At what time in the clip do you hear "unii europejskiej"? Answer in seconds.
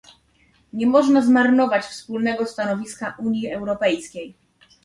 3.19-4.35